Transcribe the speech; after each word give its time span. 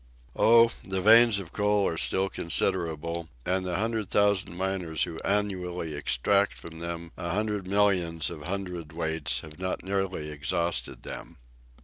"Oh! 0.35 0.71
the 0.83 0.99
veins 0.99 1.37
of 1.37 1.51
coal 1.53 1.87
are 1.87 1.95
still 1.95 2.27
considerable, 2.27 3.29
and 3.45 3.63
the 3.63 3.75
hundred 3.77 4.09
thousand 4.09 4.57
miners 4.57 5.03
who 5.03 5.19
annually 5.19 5.93
extract 5.93 6.55
from 6.59 6.79
them 6.79 7.11
a 7.17 7.29
hundred 7.29 7.67
millions 7.67 8.31
of 8.31 8.39
hundredweights 8.41 9.41
have 9.41 9.59
not 9.59 9.83
nearly 9.83 10.31
exhausted 10.31 11.03
them." 11.03 11.37